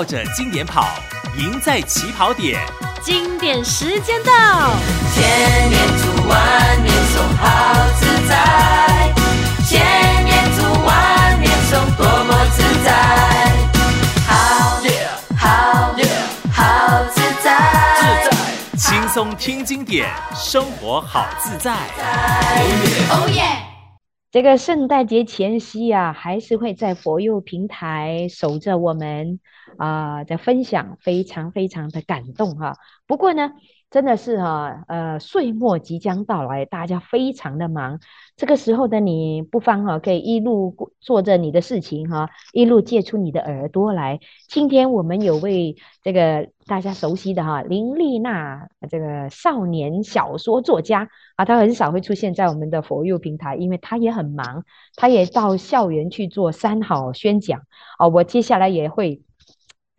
[0.00, 0.88] 绕着经典跑，
[1.36, 2.58] 赢在起跑点。
[3.02, 4.32] 经典时间到，
[5.12, 9.12] 千年读万年诵，好自在。
[9.68, 12.88] 千年读万年诵，多么自在。
[14.26, 14.80] 好，
[15.36, 15.92] 好，
[16.50, 17.52] 好自在。
[18.00, 21.74] 自在，轻松听经典，生活好自在。
[23.10, 23.42] 哦耶！
[24.32, 29.40] 这个圣诞节前夕啊，还是会在佛佑平台守着我们
[29.80, 32.76] 啊的、分享，非常非常的感动哈、
[33.06, 33.52] 不过呢，
[33.88, 37.98] 真的是哈、呃，岁末即将到来，大家非常的忙。
[38.36, 44.20] 这个时候的你，不妨哈、可以一路做着你的事情哈、一路借出你的耳朵来。
[44.48, 54.62] 今天我们有位这个大家熟悉的哈、林丽娜这个少年小说作家啊，她很少会出现在我们的佛佑平台，因为她也很忙，
[54.94, 57.62] 她也到校园去做三好宣讲
[57.98, 58.08] 啊。
[58.08, 59.22] 我接下来也会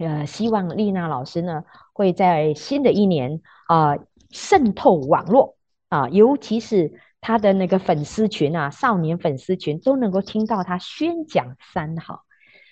[0.02, 1.64] 呃，希望丽娜老师呢。
[1.94, 3.96] 会在新的一年啊，
[4.32, 5.58] 渗透网络
[5.90, 12.22] 啊，尤其是她的那个粉丝群啊，少年粉丝群都能够听到她宣讲三好。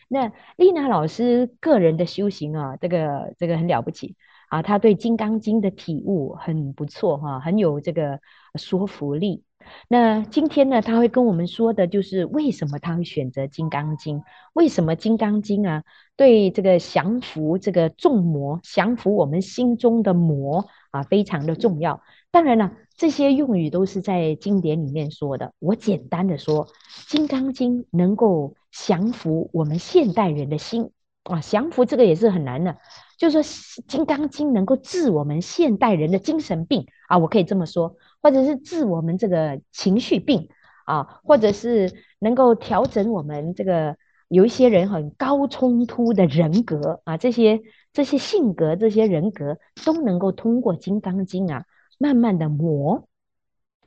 [0.07, 4.15] 那丽娜老师个人的修行啊，这个这个很了不起
[4.49, 8.21] 啊，她对《金刚经》的体悟很不错哈、很有这个
[8.55, 9.43] 说服力。
[9.89, 14.19] 那今天呢，他会跟我们说的就是为什么他会选择《金刚经》？
[14.53, 15.83] 为什么《金刚经》啊，
[16.19, 22.01] 对这个降服这个众魔、降服我们心中的魔啊，非常的重要。
[22.29, 25.53] 当然了，这些用语都是在经典里面说的。
[25.59, 26.67] 我简单的说，
[27.07, 30.91] 《金刚经》能够降服我们现代人的心
[31.23, 32.75] 啊，降服这个也是很难的。
[33.17, 33.43] 就是说，
[33.87, 37.95] 《金刚经》能够治我们现代人的精神病啊，我可以这么说。
[38.21, 40.49] 或者是治我们这个情绪病
[40.83, 43.95] 啊，或者是能够调整我们这个
[44.29, 51.65] 有一些人很高冲突的人格啊，这些这些性格、这些人格都能够通过《金刚经》啊，
[51.97, 53.07] 慢慢的磨、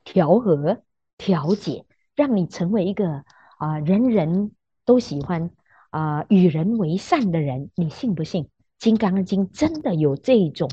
[0.04, 0.82] 调和、
[1.16, 1.86] 调节，
[2.16, 3.24] 让你成为一个
[3.58, 4.50] 啊人人
[4.84, 5.50] 都喜欢
[5.90, 7.70] 啊与人为善的人。
[7.76, 8.44] 你信不信？
[8.78, 10.68] 《金刚经》真的有这种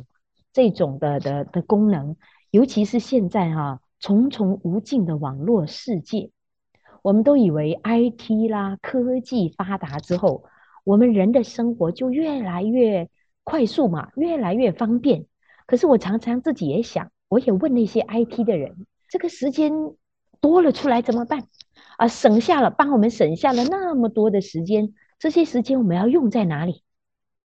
[0.51, 2.15] 这种的的的功能？
[2.49, 6.31] 尤其是现在哈、重重无尽的网络世界，
[7.01, 10.43] 我们都以为 IT 啦科技发达之后，
[10.83, 13.09] 我们人的生活就越来越
[13.43, 15.25] 快速嘛，越来越方便。
[15.65, 19.71] 可是我常常自己也想，我也问那些 IT 的人，这个时间
[20.41, 21.47] 多了出来怎么办？
[21.97, 26.83] 啊，省下了，帮我们省下了那么多的时间，这些时间我们要用在哪里？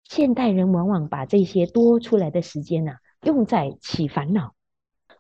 [0.04, 4.56] 现代人往往把这些多出来的时间呐、啊，用在起烦恼。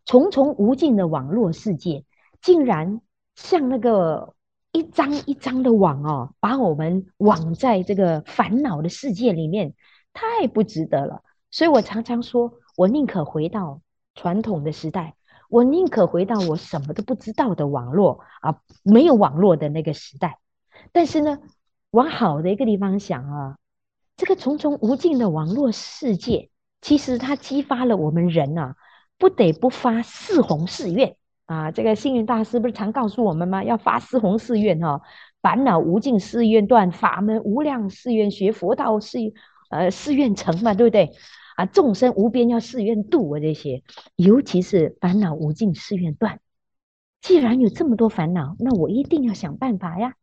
[0.05, 2.05] 重重无尽的网络世界，
[2.41, 3.01] 竟然
[3.41, 4.35] 像那个
[4.71, 9.73] 一张一张的网哦，把我们网在这个烦恼的世界里面，
[10.13, 11.23] 太不值得了。
[11.49, 13.81] 所以我常常说，我宁可回到
[14.13, 15.15] 传统的时代，
[15.49, 20.37] 我宁可回到我什么都不知道的网络啊，没有网络的那个时代。
[20.91, 21.39] 但是呢，
[21.91, 23.57] 往好的一个地方想啊，
[24.17, 26.49] 这个重重无尽的网络世界，
[26.81, 28.75] 其实它激发了我们人啊。
[29.17, 31.17] 不得不发四弘誓愿
[31.49, 31.71] 啊！
[31.71, 33.63] 这个星云大师不是常告诉我们吗？
[33.63, 35.01] 要发四弘誓愿哈，
[35.41, 39.17] 烦恼无尽誓愿断，法门无量誓愿学，佛道誓
[39.71, 41.11] 呃誓愿成嘛，对不对？
[41.55, 43.81] 啊，众生无边要誓愿度啊，这些
[44.15, 46.39] 尤其是烦恼无尽誓愿断。
[47.19, 50.13] 既然有这么多烦恼，那我一定要想办法呀！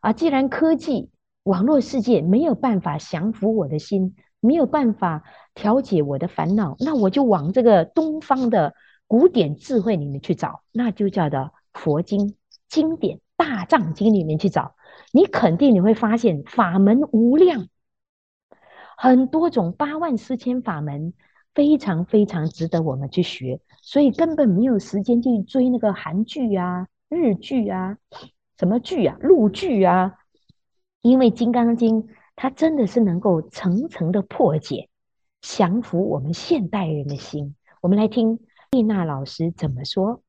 [0.00, 1.10] 啊，既然科技
[1.42, 4.14] 网络世界没有办法降服我的心。
[4.40, 8.72] 没有办法调节我的烦恼，那我就往这个东方的
[9.08, 12.36] 古典智慧里面去找，那就叫做佛经
[12.68, 14.76] 经典大藏经里面去找。
[15.12, 17.66] 你肯定你会发现法门无量，
[18.96, 21.14] 很多种八万四千法门，
[21.54, 23.60] 非常非常值得我们去学。
[23.82, 27.96] 所以根本没有时间去追那个韩剧啊、日剧啊、
[28.56, 30.14] 什么剧啊、陆剧啊，
[31.02, 32.02] 因为《金刚经》。
[32.40, 34.88] 它真的是能够层层的破解，
[35.40, 37.56] 降服我们现代人的心。
[37.80, 38.38] 我们来听
[38.70, 40.22] 丽娜老师怎么说。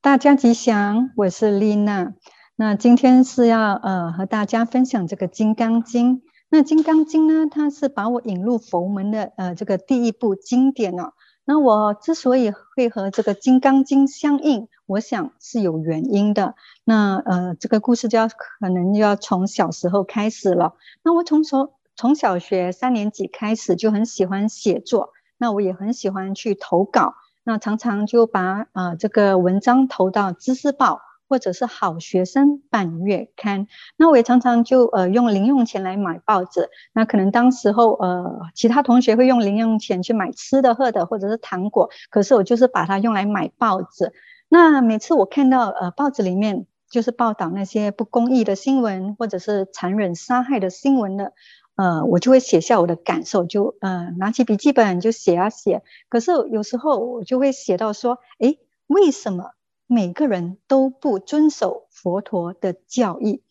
[0.00, 2.14] 大家吉祥，我是丽娜。
[2.54, 6.18] 那今天是要呃和大家分享这个《金刚经》。
[6.48, 11.14] 那《金刚经》呢，它是把我引入佛门的呃这个第一部经典哦。
[11.44, 16.54] 那我之所以会和这个《金刚经》相应，我想是有原因的。
[16.84, 20.76] 那呃，这个故事就要可能就要从小时候开始了。
[21.02, 30.94] 那我从从从小学三年级开始就很喜欢写作，那我也很喜欢去投稿，那常常就把呃这个文章投到《知识报》
[31.28, 33.66] 或者是好学生半月刊。
[33.96, 36.70] 那我也常常就呃用零用钱来买报纸。
[36.92, 44.12] 那可能当时候呃其他同学会用零用钱去买吃的喝的或者是糖果，可是我就是把它用来买报纸。
[44.48, 51.32] 那每次我看到呃报纸里面就是报道那些不公义的新闻或者是残忍杀害的新闻的。
[51.76, 55.82] 呃，我就会写下我的感受，就呃拿起笔记本就写啊写。
[56.08, 59.52] 可是有时候我就会写到说，诶，为什么
[59.86, 63.42] 每个人都不遵守佛陀的教义？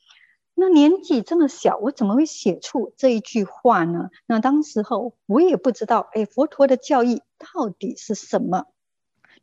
[0.56, 4.10] 那年纪这么小，我怎么会写出这一句话呢？
[4.26, 8.66] 那当时候我也不知道，诶，佛陀的教义到底是什么？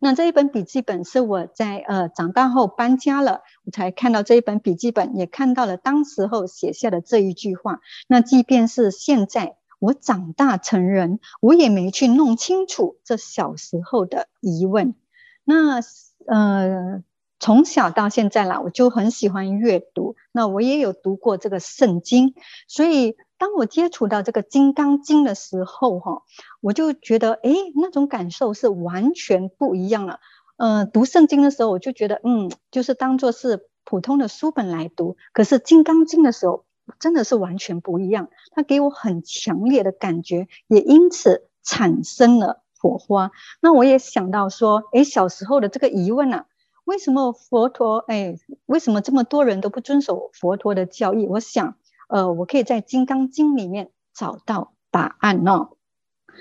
[0.04, 7.78] 那这一本笔记本是我在呃长大后搬家了，我才看到这一本笔记本，也看到了当时候写下的这一句话。
[8.08, 14.96] 那即便是现在我长大成人，我也没去弄清楚这小时候的疑问。
[15.44, 15.78] 那
[16.26, 17.04] 呃
[17.38, 20.16] 从小到现在啦，我就很喜欢阅读。
[20.32, 22.34] 那我也有读过这个圣经，
[22.66, 23.16] 所以。
[23.42, 26.22] 当我接触到这个《金刚经》的时候，哈，
[26.60, 30.20] 我就觉得，哎，那种感受是完全不一样了。
[30.58, 35.16] 呃，读圣经的时候，我就觉得，嗯，就是当做是普通的书本来读。
[35.32, 36.64] 可是《金刚经》的时候，
[37.00, 43.32] 真的是完全不一样，它给我很强烈的感觉，也因此产生了火花。
[43.60, 46.46] 那我也想到说，哎，小时候的这个疑问啊，
[46.84, 48.36] 为什么佛陀，哎，
[48.66, 51.26] 为什么这么多人都不遵守佛陀的教义？
[51.26, 51.74] 我想。
[52.12, 55.78] 呃，我可以在《金刚经》里面找到答案哦。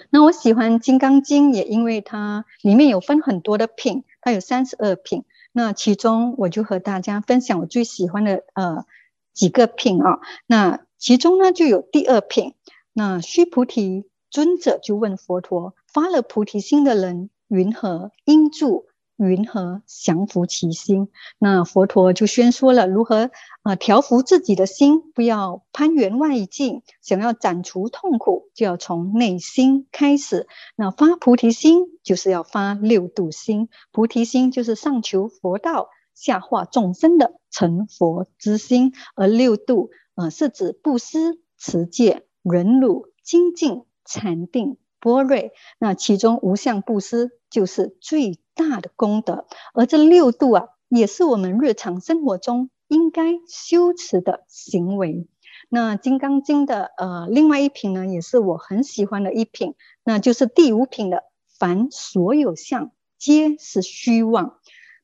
[0.09, 5.23] 那我喜欢《金刚经》，也因为它里面有分很多的品，它有三十二品。
[5.53, 8.85] 那其中我就和大家分享我最喜欢的呃
[9.33, 12.53] 几个品啊、那其中呢就有第二品。
[12.91, 18.87] 那须菩提尊者就问佛陀：发了菩提心的人，云何应住？
[19.29, 21.09] 云何降伏其心？
[21.37, 23.29] 那佛陀就宣说了如何
[23.61, 26.81] 啊调伏自己的心，不要攀缘外境。
[27.01, 30.47] 想要斩除痛苦，就要从内心开始。
[30.75, 38.93] 那发菩提心就是要发六度心，菩提心就是上求佛道，下化众生的成佛之心。
[39.15, 45.37] 而六度啊、呃，是指布施、持戒、忍辱、精进、禅定、般若。
[45.79, 55.27] 那其中无相布施就是最大的功德，而这六度啊，也是我们日常生活中应该修持的行为。
[55.69, 61.23] 那《金刚经》的呃另外一品呢，也是我很喜欢的一品，那就是第五品的
[61.57, 64.59] “凡所有相，皆是虚妄”。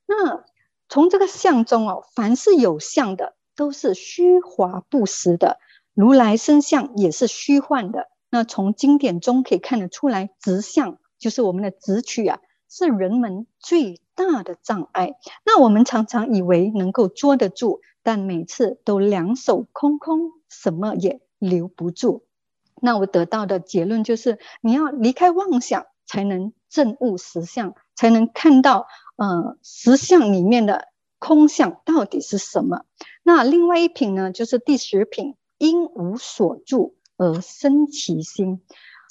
[0.05, 0.43] 那
[0.89, 5.57] 从这个相中哦，凡是有相的，都是虚华不实的；
[5.93, 8.09] 如来身相也是虚幻的。
[8.29, 12.39] 那从经典中可以看得出来，直相就是我们的直取啊。
[12.69, 15.15] 是人们最大的障碍。
[15.45, 22.23] 那我们常常以为能够捉得住，但每次都两手空空，什么也留不住。
[22.81, 32.85] 那我得到的结论就是，你要离开妄想，才能证悟实相，才能看到，呃，实相里面的空相到底是什么。
[33.23, 38.61] 那另外一品呢，就是第十品，因无所住而生其心。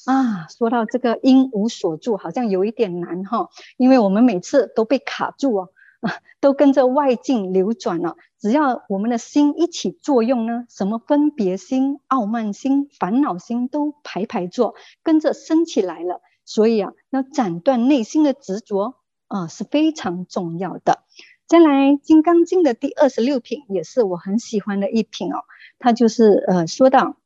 [0.07, 5.69] 啊，说到这个因无所住，好像有一点难哈，因为我们每次都被卡住哦，
[6.01, 8.17] 啊， 都跟着外境流转了。
[8.39, 16.21] 只要我们的心一起作用呢，什么分别心、傲慢心、烦恼心都排排坐，跟着升起来了。
[16.45, 18.95] 所以啊，要斩断内心的执着
[19.27, 21.01] 啊，是非常重要的。
[21.49, 25.39] 再来，《金刚经》的第二十六品也是我很喜欢的一品哦，
[25.81, 27.17] 它就是呃，说到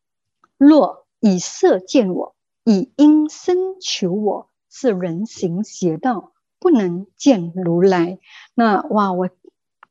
[0.56, 2.34] 若以色见我。
[2.64, 8.18] 以音声求我，是人行邪道，不能见如来。
[8.54, 9.30] 那哇，我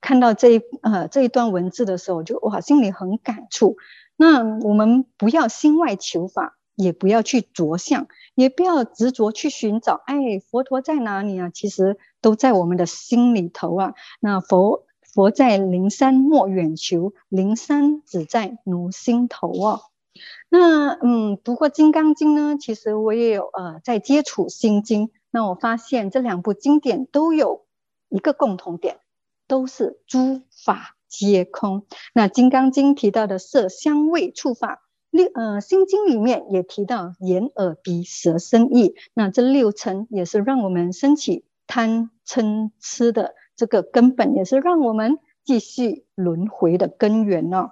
[0.01, 3.77] 看到这一呃这一段文字的时候，就哇心里很感触。
[4.15, 10.01] 那我们不要心外求法，也不要去着相，也不要执着去寻找。
[10.05, 10.15] 哎，
[10.49, 11.49] 佛陀在哪里啊？
[11.49, 13.93] 其实都在我们的心里头啊。
[14.19, 19.81] 那佛佛在灵山莫远求，灵山只在奴心头哦。
[20.49, 25.07] 那嗯，读过《金刚经》呢，其实我也有呃在接触《心经》。
[25.29, 27.65] 那我发现这两部经典都有
[28.09, 28.97] 一个共同点，
[29.47, 31.85] 都是诸法皆空。
[32.15, 38.95] 那《金刚经》提到的色香味触法，六呃《心经》里面也提到眼耳鼻舌身意。
[39.13, 47.69] 那这六尘也是让我们升起贪嗔痴的这个根本，也是让我们继续轮回的根源哦。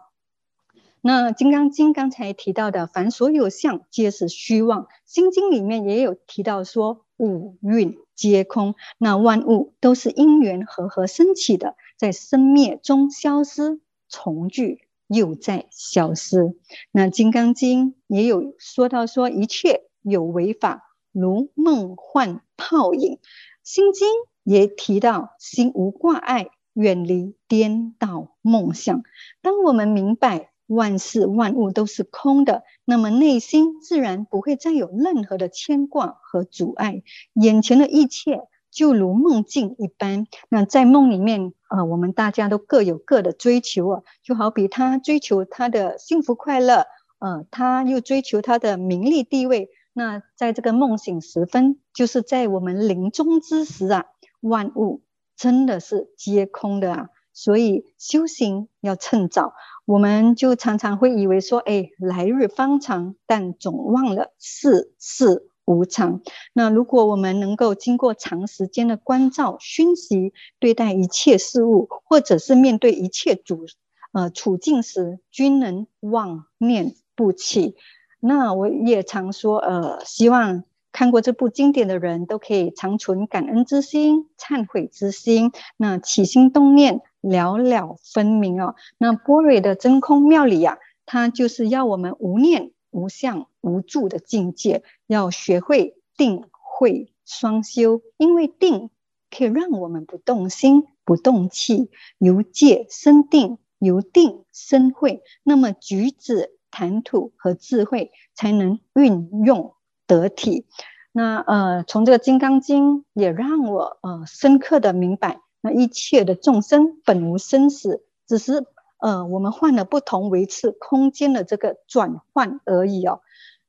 [1.02, 4.84] 那《金刚经》刚才提到的，凡所有相，皆是虚妄。
[5.06, 8.76] 《心经》里面也有提到说，五蕴皆空。
[8.98, 11.76] 那万物都是因缘和合升起的。
[11.98, 16.56] 在生灭中消失，重聚又再消失。
[16.92, 23.16] 那《金刚经》也有说到说，一切有为法，如梦幻泡影。
[23.64, 24.08] 《心经》
[24.44, 29.04] 也提到，心无挂碍，远离颠倒梦想。
[29.42, 37.02] 当我们明白万事万物都是空的，那么内心自然不会再有任何的牵挂和阻碍，
[37.34, 38.48] 眼前的一切。
[38.70, 46.86] 就如梦境一般，那在梦里面，呃，我们大家都各有各的追求啊，就好比他追求他的幸福快乐，
[47.18, 49.70] 呃，他又追求他的名利地位。
[49.94, 54.06] 那在这个梦醒时分，就是在我们临终之时啊，
[54.42, 55.02] 万物
[55.36, 59.54] 真的是皆空的啊，所以修行要趁早。
[59.86, 66.22] 我们就常常会以为说，哎，来日方长，但总忘了世事无常。
[66.52, 73.68] 那如果我们能够经过长时间的关照、熏习，对待一切事物，或者是面对一切主
[74.14, 77.76] 呃处境时，均能妄念不起。
[78.20, 85.52] 那我也常说，呃，希望看过这部经典的人都可以常存感恩之心、忏悔之心。
[85.78, 88.76] 那起心动念，了了分明哦。
[88.98, 92.72] 那波瑞的真空妙理呀、啊，它就是要我们无念。
[92.90, 98.90] 无相无住的境界，要学会定慧双修，因为定
[99.30, 109.76] 可以让我们不动心、不动气，由戒生定，由定生慧，那么举止、谈吐和智慧才能运用
[110.08, 110.66] 得体。
[111.12, 118.66] 那呃，从这个《金刚经》也让我呃深刻的明白，那一切的众生本无生死，只是。
[119.00, 123.22] 呃，我们换了不同维次空间的这个转换而已哦。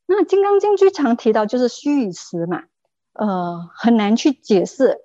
[0.06, 2.64] 那《金刚经》经常提到就是虚与实嘛，
[3.12, 5.02] 呃，很难去解释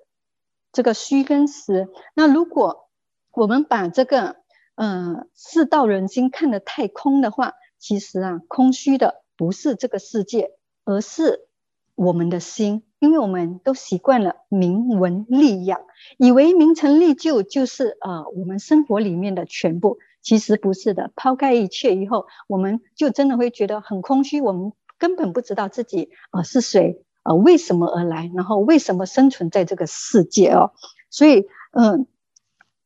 [0.72, 1.90] 这个虚跟实。
[2.14, 2.88] 那如果
[3.32, 4.36] 我们把这个
[4.76, 10.52] 呃世道人心看得太空的话，其实啊，空虚的不是这个世界，
[10.86, 11.46] 而是
[11.94, 15.80] 我们的心，因为我们都习惯了名闻利养，
[16.18, 19.98] 以为名成利就就是呃我们生活里面的全部。
[20.22, 24.40] 其实不是的，抛开一切以后，我们就真的会觉得很空虚。
[24.40, 30.72] 我们根本不知道自己、呃、是谁，呃为什么而来，然后为什么生存在这个世界哦。
[31.10, 32.06] 所以，嗯、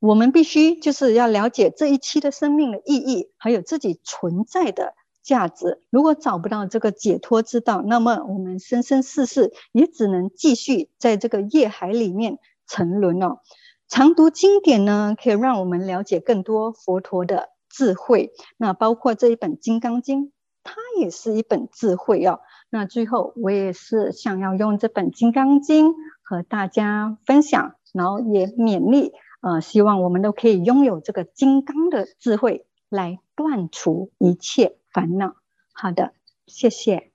[0.00, 4.94] 我们必须就是要了解这一期的生命的意义，还有自己存在的
[5.28, 5.82] 价值。
[5.90, 13.40] 如果找不到这个解脱之道，那么我们生生世世也只能继续在这个业海里面沉沦哦。
[13.88, 18.32] 常读经典呢，可以让我们了解更多佛陀的智慧。
[18.56, 20.26] 那包括这一本《金刚经》，
[20.64, 22.40] 它也是一本智慧哦。
[22.70, 25.90] 那最后，我也是想要用这本《金刚经》
[26.22, 35.34] 和大家分享，然后也勉励，呃，希望我们都可以拥有这个金刚的智慧，来断除一切烦恼。
[35.72, 36.12] 好的，
[36.46, 37.10] 谢谢。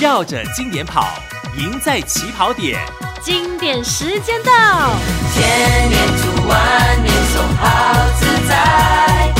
[0.00, 1.06] 绕着经典跑。
[1.56, 2.78] 赢在起跑点，
[3.20, 4.52] 经典时间到，
[5.34, 7.64] 千年读万年诵好
[8.20, 9.34] 自在，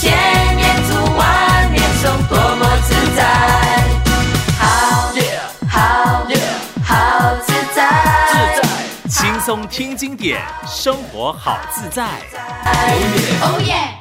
[0.00, 0.10] 千
[0.56, 3.79] 年读万年诵多么自在，
[9.50, 13.99] 松听经典，生活好自在，哦耶，哦耶。